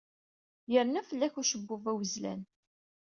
[0.71, 2.41] Yerna fell-ak ucebbub awezlan.